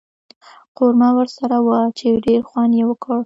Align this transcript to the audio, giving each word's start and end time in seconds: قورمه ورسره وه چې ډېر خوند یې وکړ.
قورمه 0.77 1.09
ورسره 1.17 1.57
وه 1.65 1.79
چې 1.97 2.07
ډېر 2.25 2.41
خوند 2.49 2.73
یې 2.79 2.83
وکړ. 2.87 3.17